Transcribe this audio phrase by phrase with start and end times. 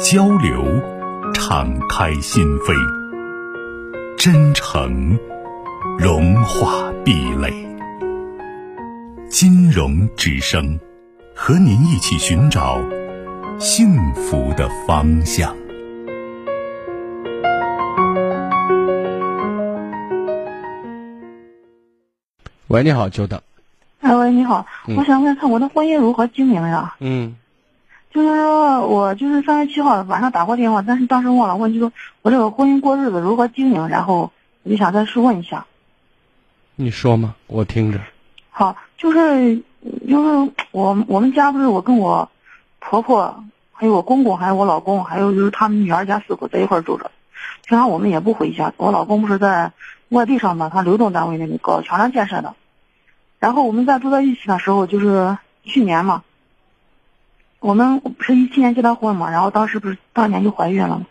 [0.00, 0.64] 交流，
[1.32, 2.74] 敞开心扉；
[4.16, 5.18] 真诚，
[5.98, 7.52] 融化壁垒。
[9.28, 10.78] 金融之声，
[11.34, 12.80] 和您一起寻找
[13.58, 15.54] 幸福的方向。
[22.68, 23.40] 喂，你好，久等。
[24.00, 24.66] 哎，喂，你好，
[24.96, 26.96] 我想问看我的婚姻如何经营呀？
[26.98, 27.36] 嗯。
[28.14, 34.30] 就是说我就是三月七号晚上打过电话，但是当时忘了问，就说我这个婚姻过日子如何经营，然后
[34.62, 35.66] 我就想再试问一下。
[36.76, 37.34] 你说嘛？
[37.48, 37.98] 我听着。
[38.50, 39.56] 好，就是
[40.08, 42.30] 就是我我们家不是我跟我
[42.78, 47.10] 婆婆，还有我公公，还有我老公，还有就是他们女儿家四口在一块住着。
[47.66, 49.72] 平常我们也不回家，我老公不是在
[50.10, 52.54] 外地上班，他流动单位那里搞桥梁建设的。
[53.40, 56.22] 然后我们在住在一起的时候，就是去年嘛。
[57.64, 61.06] 我们不是一七年结的婚嘛，然后当时不是当年就怀孕了嘛，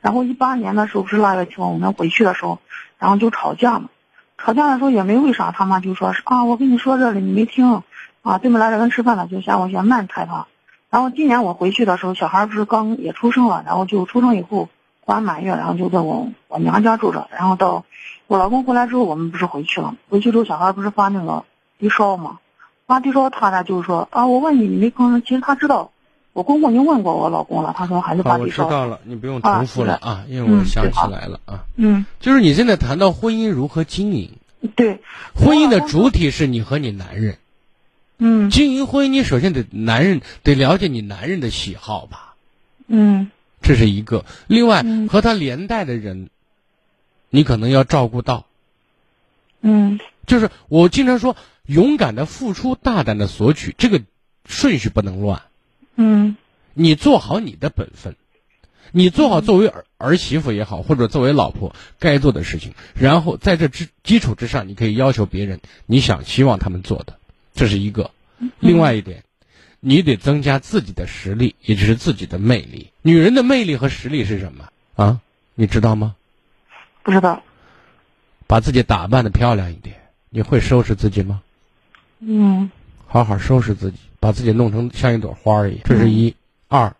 [0.00, 2.60] 然后一八年的时候不是腊月七号我们回去的时候，
[2.98, 3.90] 然后就吵架嘛，
[4.38, 7.82] 吵架的时候也没为啥，他妈就说是啊，我跟你说这里你没听，
[8.22, 10.46] 啊对面来人吃饭了，就嫌我嫌慢踩他，
[10.88, 14.70] 然后今年我回去的时候，小孩不是刚也出生了，然后就出生以后
[15.04, 17.84] 完满月，然后就在我我娘家住着，然后到
[18.28, 21.44] 我老公回来之后，我们不是回去了，回去之后小孩不是发那个
[21.78, 22.38] 低烧嘛，
[22.86, 25.90] 发低烧他呢就是说啊，我问你你没吭声，其实他知道。
[26.32, 31.64] 我公公已经问过我老公了，他说还是把我知道了，你不用重复了啊，因为我想起来了啊。
[31.76, 34.30] 嗯，就是你现在谈到婚姻如何经营，
[34.76, 35.00] 对，
[35.34, 37.38] 婚姻的主体是你和你男人。
[38.18, 42.34] 嗯，经营婚姻，你首先得男人得了解你男人的喜好吧。
[42.86, 43.30] 嗯，
[43.60, 44.24] 这是一个。
[44.46, 46.28] 另外，和他连带的人，
[47.30, 48.46] 你可能要照顾到。
[49.60, 51.36] 嗯，就是我经常说，
[51.66, 54.02] 勇敢的付出，大胆的索取，这个
[54.46, 55.42] 顺序不能乱。
[56.00, 56.36] 嗯，
[56.74, 58.14] 你做好你的本分，
[58.92, 67.18] 你做好作为儿儿媳妇也好，或者作为老婆该做的事情，然后在这之基础之上，你可以要求别人你想希望他们做的，
[67.52, 68.12] 这是一个。
[68.60, 69.24] 另外一点，
[69.80, 72.92] 你得增加自己的实力，也就是自己的魅力。
[73.02, 75.20] 女人的魅力和实力是什么啊？
[75.56, 76.14] 你知道吗？
[77.02, 77.42] 不知道。
[78.46, 79.96] 把自己打扮的漂亮一点。
[80.30, 81.42] 你会收拾自己吗？
[82.20, 82.70] 嗯。
[83.08, 83.98] 好好收拾自己。
[84.20, 86.34] 把自己弄成像一朵花儿一样，这是一；
[86.66, 86.92] 二，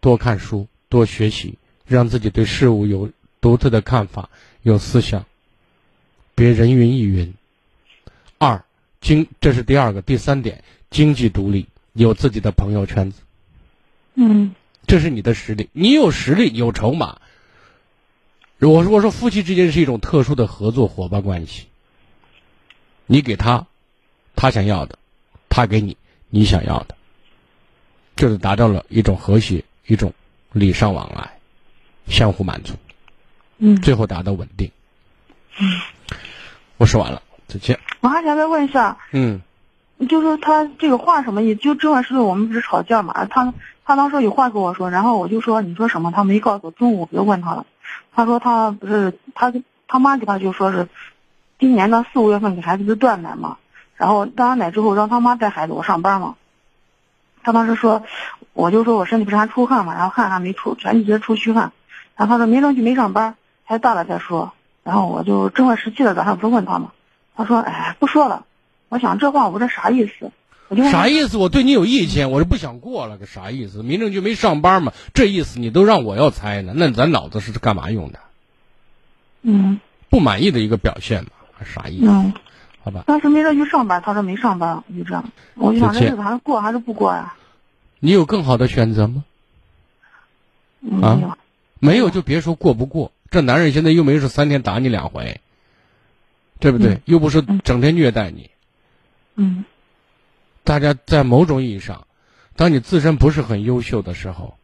[0.00, 3.10] 多看书，多学习，让自己对事物有
[3.42, 4.30] 独特的看法，
[4.62, 5.26] 有思想，
[6.34, 7.34] 别人云亦云。
[8.38, 8.64] 二，
[9.02, 13.20] 经这是第二个，第三点，经济独立，有自己的朋友圈子。
[14.14, 14.54] 嗯，
[14.86, 17.20] 这是你的实力，你有实力，有筹码。
[18.58, 21.66] 我说，我说，夫妻之间是一种特殊的合作伙伴关系。
[23.04, 23.66] 你给他，
[24.34, 24.98] 他想要的，
[25.54, 25.96] 他给你。
[26.30, 26.96] 你想要的，
[28.16, 30.12] 就是达到了一种和谐，一种
[30.50, 31.38] 礼尚往来，
[32.08, 32.74] 相互满足，
[33.58, 34.68] 嗯，最后达到稳定。
[35.60, 35.80] 嗯，
[36.76, 37.78] 我说完了，再见。
[38.00, 39.42] 我还想再问一下，嗯，
[40.08, 41.60] 就是他这个话什么意思？
[41.60, 43.24] 就这段时间我们不是吵架嘛？
[43.26, 43.54] 他
[43.84, 46.10] 他当时有话跟我说，然后我就说你说什么？
[46.10, 47.64] 他没告诉我，中午别问他了。
[48.12, 49.54] 他说他不是他
[49.86, 50.88] 他妈给他就说是，
[51.60, 53.58] 今年的四五月份给孩子是断奶嘛。
[53.96, 56.36] 然后断完奶之后，让他妈带孩子，我上班嘛。
[57.42, 58.02] 他当时说，
[58.52, 61.72] 我就说我身体不是还出汗嘛，然后汗还没出，全一直出虚汗。
[62.16, 64.52] 然后他说民政局没上班，还大了再说。
[64.82, 66.92] 然后我就正月十七的，早上不是问他嘛？
[67.36, 68.44] 他说，哎，不说了。
[68.88, 70.30] 我想这话我这啥意思？
[70.68, 71.36] 我就啥意思？
[71.36, 73.82] 我对你有意见，我是不想过了，个啥意思？
[73.82, 74.92] 民政局没上班嘛？
[75.12, 76.72] 这意思你都让我要猜呢？
[76.74, 78.18] 那咱脑子是干嘛用的？
[79.42, 79.80] 嗯。
[80.08, 81.30] 不满意的一个表现嘛？
[81.64, 82.06] 啥意思？
[82.08, 82.32] 嗯。
[82.84, 85.24] 好吧，当时没说去上班，他说没上班，就这样。
[85.54, 87.34] 我就想这日子还是过还是不过呀？
[87.98, 89.24] 你有更好的选择吗？
[90.80, 91.38] 没有，
[91.78, 93.10] 没有就别说过不过。
[93.30, 95.40] 这男人现在又没说三天打你两回，
[96.60, 97.00] 对不对？
[97.06, 98.50] 又不是整天虐待你。
[99.36, 99.64] 嗯。
[100.62, 102.06] 大家在某种意义上，
[102.54, 104.58] 当你自身不是很优秀的时候，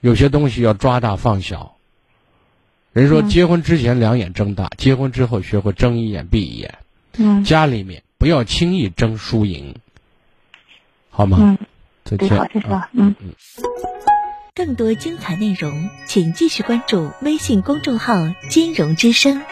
[0.00, 1.76] 有些东西要抓大放小。
[2.92, 6.78] 人说结婚之前两眼睁大，结婚之后学会睁一眼闭一眼。
[7.16, 9.74] 嗯，家里面不要轻易争输赢，
[11.10, 11.38] 好吗？
[11.40, 11.58] 嗯，
[12.04, 12.28] 再见。
[12.36, 12.66] 好，谢谢。
[12.92, 13.34] 嗯嗯。
[14.54, 18.14] 更多精彩内容，请继续关注微信公众号
[18.50, 19.42] “金融之声”。